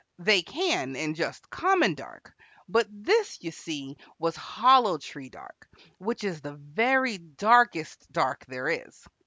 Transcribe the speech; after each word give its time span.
They 0.17 0.41
can 0.41 0.95
in 0.95 1.13
just 1.13 1.47
common 1.51 1.93
dark, 1.93 2.33
but 2.67 2.87
this, 2.89 3.37
you 3.43 3.51
see, 3.51 3.97
was 4.17 4.35
hollow 4.35 4.97
tree 4.97 5.29
dark, 5.29 5.69
which 5.99 6.23
is 6.23 6.41
the 6.41 6.55
very 6.55 7.19
darkest 7.19 8.11
dark 8.11 8.43
there 8.47 8.67
is. 8.67 9.05